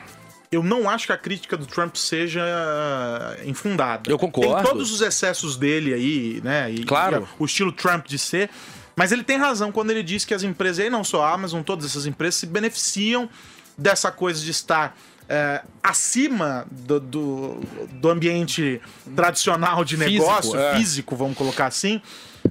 [0.51, 2.41] Eu não acho que a crítica do Trump seja
[3.45, 4.11] infundada.
[4.11, 4.55] Eu concordo.
[4.55, 6.69] Tem todos os excessos dele aí, né?
[6.69, 7.25] E, Claro.
[7.39, 8.49] e o estilo Trump de ser.
[8.93, 11.61] Mas ele tem razão quando ele diz que as empresas, e não só a Amazon,
[11.61, 13.29] todas essas empresas se beneficiam
[13.77, 14.97] dessa coisa de estar
[15.29, 17.59] é, acima do, do,
[17.93, 18.81] do ambiente
[19.15, 20.75] tradicional de Físico, negócio, é.
[20.75, 22.01] físico, vamos colocar assim,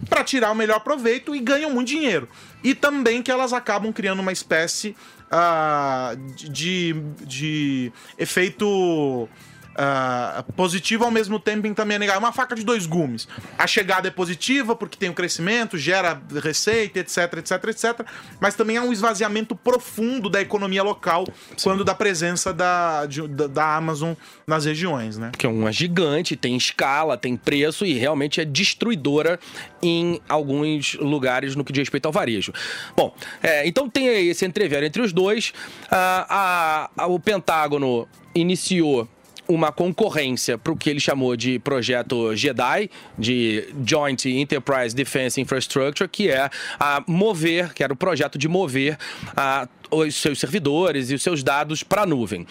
[0.08, 2.26] para tirar o melhor proveito e ganham muito dinheiro.
[2.64, 4.96] E também que elas acabam criando uma espécie
[5.30, 6.14] ah,
[6.50, 6.92] de,
[7.26, 9.28] de efeito
[9.76, 12.24] ah, positivo ao mesmo tempo em também é negativo.
[12.24, 13.26] É uma faca de dois gumes.
[13.58, 18.06] A chegada é positiva porque tem o crescimento, gera receita, etc, etc, etc.
[18.40, 21.24] Mas também há um esvaziamento profundo da economia local
[21.62, 24.12] quando da presença da, de- da, da Amazon
[24.46, 25.30] nas regiões, né?
[25.36, 29.38] Que é uma gigante, tem escala, tem preço e realmente é destruidora
[29.82, 32.52] em alguns lugares no que diz respeito ao varejo.
[32.96, 35.52] Bom, é, então tem aí esse entrever entre os dois.
[35.90, 39.08] Ah, a- a- o Pentágono iniciou
[39.50, 46.08] uma concorrência para o que ele chamou de projeto JEDI, de Joint Enterprise Defense Infrastructure,
[46.08, 48.96] que é a mover, que era o projeto de mover
[49.36, 52.46] a os seus servidores e os seus dados para a nuvem.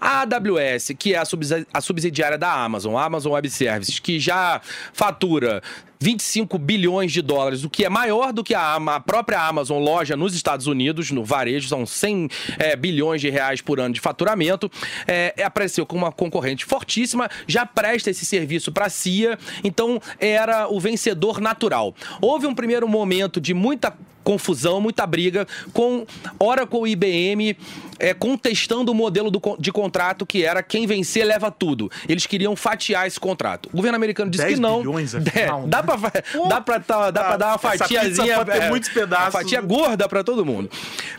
[0.00, 4.60] A AWS, que é a, subsi- a subsidiária da Amazon, Amazon Web Services, que já
[4.92, 5.62] fatura
[6.00, 10.14] 25 bilhões de dólares, o que é maior do que a, a própria Amazon loja
[10.16, 12.28] nos Estados Unidos, no varejo, são 100
[12.58, 14.70] eh, bilhões de reais por ano de faturamento,
[15.06, 20.68] eh, apareceu como uma concorrente fortíssima, já presta esse serviço para a CIA, então era
[20.68, 21.94] o vencedor natural.
[22.20, 26.04] Houve um primeiro momento de muita confusão, muita briga com
[26.38, 27.56] Oracle e IBM
[27.98, 31.90] é, contestando o modelo do de contrato que era quem vencer leva tudo.
[32.08, 33.68] Eles queriam fatiar esse contrato.
[33.72, 34.78] O governo americano disse 10 que não.
[34.78, 35.82] bilhões, É, afinal, dá né?
[35.82, 38.36] pra, dá pra, tá- dá pra dar uma fatiazinha.
[38.38, 39.24] pode ter é, muitos pedaços.
[39.26, 40.70] Uma fatia gorda pra todo mundo.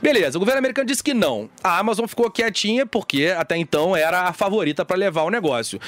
[0.01, 1.49] Beleza, o governo americano disse que não.
[1.63, 5.79] A Amazon ficou quietinha porque até então era a favorita pra levar o negócio.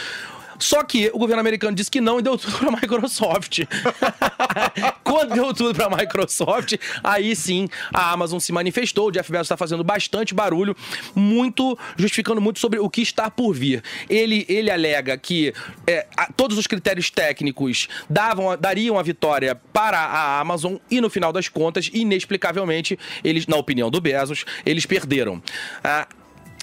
[0.59, 3.59] Só que o governo americano disse que não e deu tudo pra Microsoft.
[5.03, 9.07] Quando deu tudo pra Microsoft, aí sim a Amazon se manifestou.
[9.07, 10.75] O Jeff Bezos está fazendo bastante barulho,
[11.15, 13.83] muito justificando muito sobre o que está por vir.
[14.09, 15.53] Ele, ele alega que
[15.85, 21.09] é, a- todos os critérios técnicos davam, dariam a vitória para a Amazon e no
[21.09, 25.41] final das contas, inexplicavelmente, eles, na opinião do Bezos, eles perderam.
[25.83, 26.07] Ah,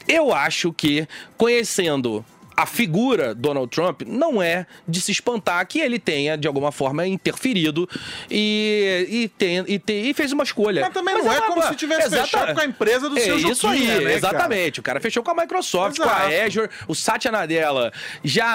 [0.06, 2.24] eu acho que, conhecendo
[2.56, 7.06] a figura Donald Trump, não é de se espantar que ele tenha, de alguma forma,
[7.06, 7.88] interferido
[8.30, 10.82] e, e, tem, e, tem- e fez uma escolha.
[10.82, 13.66] Mas também não é como se tivesse fechado com a empresa do é seu isso
[13.66, 14.12] aí, né, cara?
[14.12, 14.80] exatamente.
[14.80, 16.46] O cara fechou com a Microsoft, com a Exato.
[16.46, 17.92] Azure, o Satya Nadella.
[18.22, 18.54] Já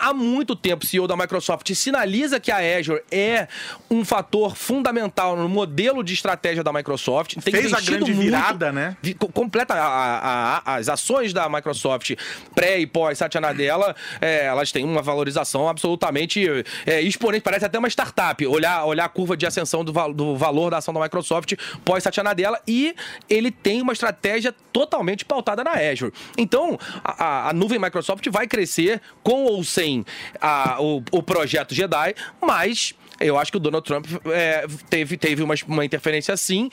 [0.00, 3.48] há muito tempo, o CEO da Microsoft sinaliza que a Azure é
[3.90, 7.34] um fator fundamental no modelo de estratégia da Microsoft.
[7.42, 8.96] Tem Fez a grande muito- virada, né?
[9.32, 12.12] completa a- a- a- as ações da Microsoft
[12.54, 16.44] pré e pós Satya Nadella, é, elas têm uma valorização absolutamente
[16.86, 18.46] é, exponente, parece até uma startup.
[18.46, 22.22] Olhar, olhar a curva de ascensão do, do valor da ação da Microsoft pós Satya
[22.22, 22.94] Nadella e
[23.28, 26.12] ele tem uma estratégia totalmente pautada na Azure.
[26.36, 30.04] Então, a, a- a nuvem Microsoft vai crescer com ou sem
[30.40, 35.42] a- o, o projeto Jedi, mas eu acho que o Donald Trump é, teve, teve
[35.42, 36.70] uma, uma interferência sim.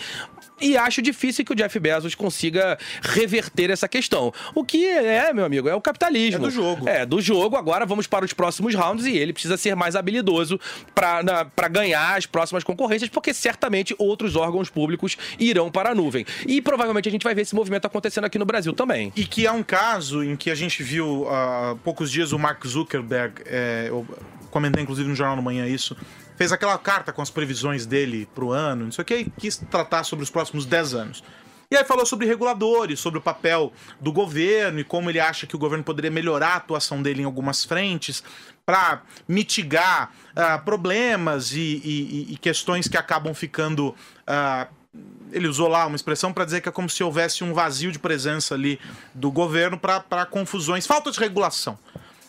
[0.59, 4.33] E acho difícil que o Jeff Bezos consiga reverter essa questão.
[4.53, 6.45] O que é, meu amigo, é o capitalismo.
[6.45, 6.89] É do jogo.
[6.89, 7.55] É, do jogo.
[7.55, 10.59] Agora vamos para os próximos rounds e ele precisa ser mais habilidoso
[10.93, 16.25] para ganhar as próximas concorrências, porque certamente outros órgãos públicos irão para a nuvem.
[16.47, 19.11] E provavelmente a gente vai ver esse movimento acontecendo aqui no Brasil também.
[19.15, 22.65] E que é um caso em que a gente viu há poucos dias o Mark
[22.65, 24.05] Zuckerberg, é, eu
[24.49, 25.97] comentei inclusive no Jornal da Manhã isso,
[26.35, 29.57] fez aquela carta com as previsões dele pro ano, não sei o que, e quis
[29.57, 31.23] tratar sobre os próximos 10 anos.
[31.71, 35.55] E aí falou sobre reguladores, sobre o papel do governo e como ele acha que
[35.55, 38.23] o governo poderia melhorar a atuação dele em algumas frentes
[38.63, 43.95] para mitigar ah, problemas e, e- e questões que acabam ficando
[44.27, 44.67] ah,
[45.31, 47.99] ele usou lá uma expressão para dizer que é como se houvesse um vazio de
[47.99, 48.79] presença ali
[49.13, 51.77] do governo para confusões, falta de regulação.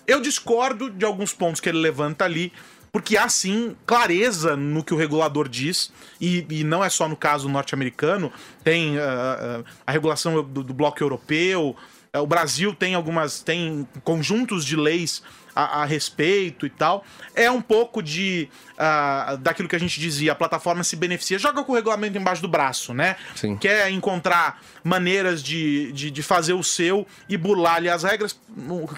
[0.07, 2.53] Eu discordo de alguns pontos que ele levanta ali,
[2.96, 7.14] porque há sim clareza no que o regulador diz, e, e não é só no
[7.14, 8.32] caso norte-americano,
[8.64, 11.76] tem ah, ah, a regulação do, do bloco europeu,
[12.11, 15.22] ah, o Brasil tem algumas, tem conjuntos de leis
[15.54, 17.04] a, a respeito e tal.
[17.35, 21.62] É um pouco de ah, daquilo que a gente dizia, a plataforma se beneficia, joga
[21.62, 23.16] com o regulamento embaixo do braço, né?
[23.35, 23.59] Sim.
[23.59, 28.40] Quer encontrar maneiras de, de, de fazer o seu e burlar ali as regras,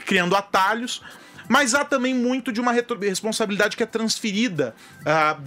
[0.07, 1.03] criando atalhos.
[1.49, 5.39] Mas há também muito de uma responsabilidade que é transferida ah,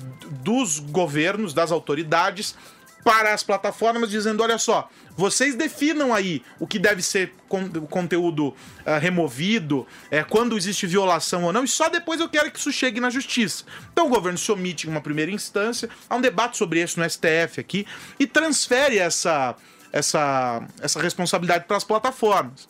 [0.44, 2.56] dos governos, das autoridades,
[3.04, 8.56] para as plataformas, dizendo: olha só, vocês definam aí o que deve ser con conteúdo
[8.86, 12.72] ah, removido, é, quando existe violação ou não, e só depois eu quero que isso
[12.72, 13.64] chegue na justiça.
[13.92, 17.10] Então o governo se omite em uma primeira instância, há um debate sobre isso no
[17.10, 17.86] STF aqui,
[18.20, 19.56] e transfere essa,
[19.92, 22.68] essa, essa responsabilidade para as plataformas.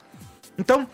[0.57, 0.87] Então,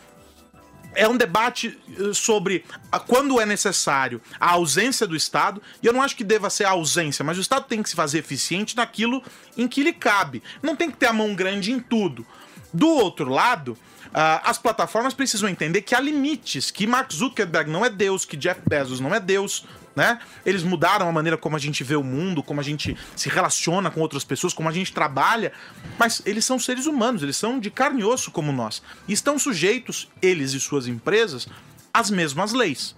[0.98, 5.94] é um debate eh, sobre a- quando é necessário a ausência do Estado, e eu
[5.94, 8.76] não acho que deva ser a ausência, mas o Estado tem que se fazer eficiente
[8.76, 9.24] naquilo
[9.56, 10.42] em que lhe cabe.
[10.62, 12.26] Não tem que ter a mão grande em tudo.
[12.74, 13.78] Do outro lado,
[14.14, 18.36] ah, as plataformas precisam entender que há limites, que Mark Zuckerberg não é Deus, que
[18.36, 19.66] Jeff Bezos não é Deus,
[19.98, 20.20] né?
[20.46, 23.90] Eles mudaram a maneira como a gente vê o mundo, como a gente se relaciona
[23.90, 25.52] com outras pessoas, como a gente trabalha,
[25.98, 28.84] mas eles são seres humanos, eles são de carne e osso como nós.
[29.08, 31.48] E estão sujeitos, eles e suas empresas,
[31.92, 32.96] às mesmas leis.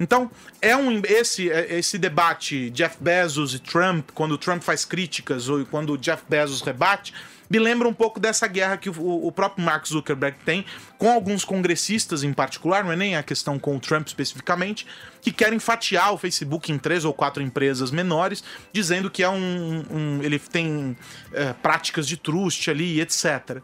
[0.00, 0.30] Então,
[0.62, 5.48] é um esse é- esse debate Jeff Bezos e Trump, quando o Trump faz críticas
[5.48, 7.12] ou quando o Jeff Bezos rebate,
[7.50, 10.64] me lembra um pouco dessa guerra que o, o próprio Mark Zuckerberg tem
[10.96, 14.86] com alguns congressistas em particular, não é nem a questão com o Trump especificamente,
[15.20, 19.84] que querem fatiar o Facebook em três ou quatro empresas menores, dizendo que é um,
[19.90, 20.96] um- ele tem
[21.32, 23.60] é, práticas de truste ali, etc.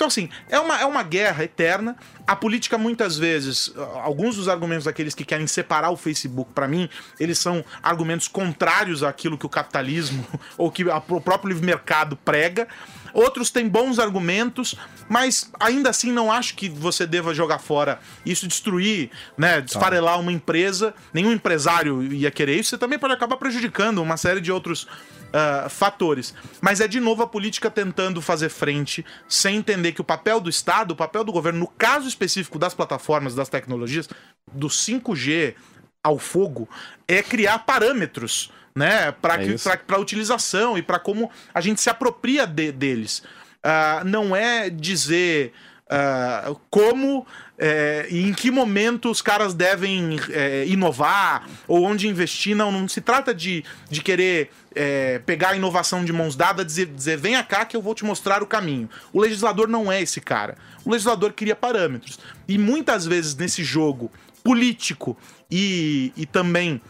[0.00, 1.94] Então, assim, é uma, é uma guerra eterna.
[2.26, 3.70] A política, muitas vezes,
[4.02, 9.02] alguns dos argumentos daqueles que querem separar o Facebook, pra mim, eles são argumentos contrários
[9.02, 12.66] àquilo que o capitalismo ou que o próprio livre mercado prega.
[13.12, 14.74] Outros têm bons argumentos,
[15.08, 20.32] mas ainda assim não acho que você deva jogar fora isso, destruir, né, desfarelar uma
[20.32, 20.94] empresa.
[21.12, 22.70] Nenhum empresário ia querer isso.
[22.70, 24.86] Você também pode acabar prejudicando uma série de outros
[25.32, 26.34] ah, fatores.
[26.60, 30.50] Mas é de novo a política tentando fazer frente, sem entender que o papel do
[30.50, 34.08] Estado, o papel do governo, no caso específico das plataformas, das tecnologias,
[34.52, 35.54] do 5G
[36.02, 36.68] ao fogo,
[37.06, 42.46] é criar parâmetros, né, para É para utilização e para como a gente se apropria
[42.46, 43.22] de- deles.
[43.62, 45.52] Ah, não é dizer
[45.88, 47.26] ah, como
[47.62, 52.56] é, e em que momento os caras devem é, inovar ou onde investir.
[52.56, 56.66] Não, não se trata de, de querer é, pegar a inovação de mãos dadas e
[56.66, 58.88] dizer, dizer venha cá que eu vou te mostrar o caminho.
[59.12, 60.56] O legislador não é esse cara.
[60.86, 62.18] O legislador cria parâmetros.
[62.48, 64.10] E muitas vezes nesse jogo
[64.42, 65.16] político
[65.50, 66.80] e, e também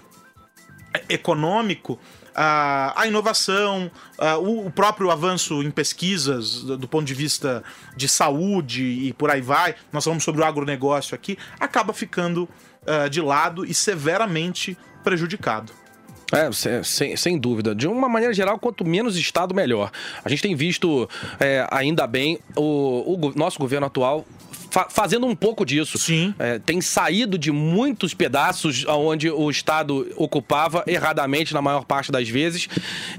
[1.09, 1.99] econômico,
[2.35, 3.91] a, a inovação,
[4.41, 7.63] o, próprio avanço em pesquisas do, do ponto de vista
[7.97, 12.49] de saúde e por aí vai, nós falamos sobre o agronegócio aqui, acaba ficando
[12.87, 15.73] ah, de lado e severamente prejudicado.
[16.33, 16.51] É,
[16.85, 17.75] sem, sem, dúvida.
[17.75, 19.91] De uma maneira geral, quanto menos Estado, melhor.
[20.25, 21.09] A gente tem visto,
[21.39, 24.25] é, ainda bem, o, o nosso governo atual
[24.71, 25.99] fa- fazendo um pouco disso.
[25.99, 26.33] Sim.
[26.39, 32.29] É, tem saído de muitos pedaços onde o Estado ocupava erradamente na maior parte das
[32.29, 32.69] vezes.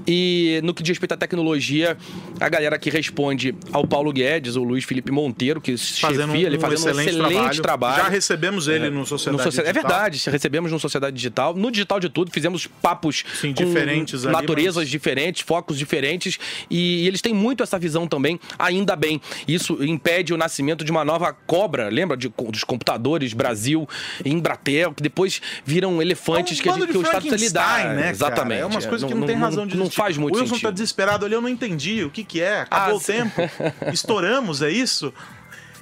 [0.06, 1.96] E no que diz respeito à tecnologia,
[2.40, 6.50] a galera que responde ao Paulo Guedes, o Luiz Felipe Monteiro, que Fazendo chefia, um,
[6.50, 8.02] ele fazendo excelente, um excelente trabalho.
[8.02, 9.90] Já recebemos ele no Sociedade, No Sociedade- Digital.
[9.92, 11.54] É verdade, recebemos no Sociedade Digital.
[11.54, 12.66] No Digital de Tudo, fizemos
[13.02, 16.38] papos Sim, com diferentes ali, naturezas mas- diferentes, focos diferentes.
[16.70, 19.20] E eles têm muito essa visão também, ainda bem.
[19.46, 23.88] Isso impede o nascimento de uma nova cobra, lembra de, dos computadores Brasil
[24.24, 27.26] e Embratel, que depois viram elefantes que, a É um bando gente, que o Estado
[27.28, 27.62] precisa lidar.
[27.80, 28.10] Frankenstein, né, cara?
[28.12, 28.60] Exatamente.
[28.60, 30.66] É umas coisas que não, tem razão de Não faz muito O Wilson sentido.
[30.68, 32.60] tá desesperado ali, eu não entendi o que que é.
[32.60, 33.40] Acabou Ah, o tempo.
[33.92, 35.12] Estouramos, é isso?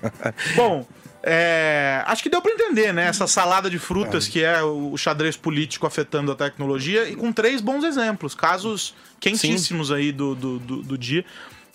[0.57, 0.87] Bom,
[1.23, 3.07] é, acho que deu pra entender, né?
[3.07, 7.61] Essa salada de frutas que é o xadrez político afetando a tecnologia e com três
[7.61, 11.25] bons exemplos, casos quentíssimos aí do, do, do, do dia,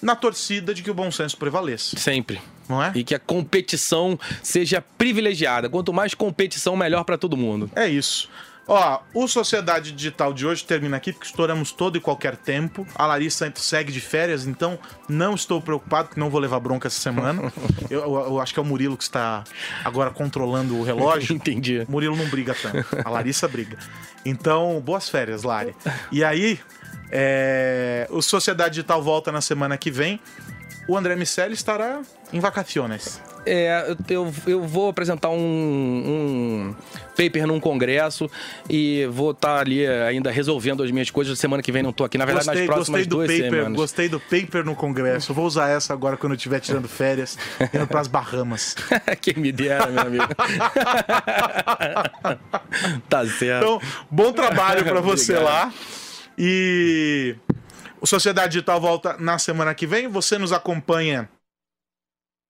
[0.02, 2.42] na torcida de que o bom senso prevaleça, Sempre.
[2.68, 2.92] não é?
[2.96, 5.70] E que a competição seja privilegiada.
[5.70, 7.70] Quanto mais competição, melhor para todo mundo.
[7.76, 8.30] É isso.
[8.68, 12.86] Ó, o Sociedade Digital de hoje termina aqui porque estouramos todo e qualquer tempo.
[12.96, 17.00] A Larissa segue de férias, então não estou preocupado que não vou levar bronca essa
[17.00, 17.54] semana.
[17.92, 19.44] eu, eu- eu acho que é o Murilo que está
[19.84, 21.36] agora controlando o relógio.
[21.38, 21.86] Entendi.
[21.88, 22.86] Murilo não briga tanto.
[23.06, 23.78] A Larissa briga.
[24.26, 25.76] Então, boas férias, Lari.
[26.12, 26.60] E aí,
[27.12, 30.20] é, o Sociedade Digital volta na semana que vem.
[30.88, 33.22] O André Miceli estará em vacaciones.
[33.48, 36.76] É, eu, eu vou apresentar um, um
[37.16, 38.30] paper num congresso
[38.68, 41.38] e vou estar ali ainda resolvendo as minhas coisas.
[41.38, 42.18] Semana que vem não tô aqui.
[42.18, 43.76] Na verdade, Gostei, nas próximas gostei do duas paper, semanas.
[43.78, 45.32] gostei do paper no congresso.
[45.34, 47.38] Vou usar essa agora quando eu estiver tirando férias,
[47.74, 48.76] indo pras Bahamas.
[49.22, 50.26] Quem me dera, meu amigo.
[53.08, 53.64] tá certo.
[53.64, 55.72] Então, bom trabalho pra você lá.
[56.38, 57.36] E
[58.06, 60.08] o Sociedade Digital volta na semana que vem.
[60.08, 61.28] Você nos acompanha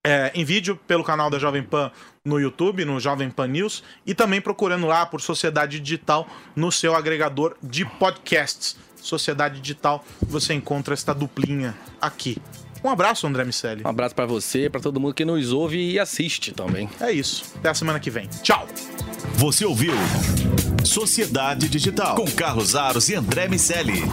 [0.05, 1.93] é, em vídeo pelo canal da Jovem Pan
[2.25, 6.27] no YouTube, no Jovem Pan News, e também procurando lá por Sociedade Digital
[6.57, 8.75] no seu agregador de podcasts.
[8.97, 12.37] Sociedade Digital, você encontra esta duplinha aqui.
[12.83, 13.81] Um abraço, André Miceli.
[13.85, 16.89] Um abraço pra você, pra todo mundo que nos ouve e assiste também.
[16.99, 17.45] É isso.
[17.55, 18.27] Até a semana que vem.
[18.43, 18.67] Tchau!
[19.35, 19.93] Você ouviu
[20.83, 24.03] Sociedade Digital com Carlos Aros e André Miceli.